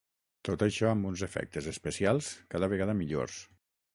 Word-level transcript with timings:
Tot 0.47 0.63
això 0.67 0.87
amb 0.91 1.09
uns 1.09 1.23
efectes 1.27 1.67
especials 1.73 2.31
cada 2.55 2.73
vegada 2.75 2.95
millors. 3.05 3.37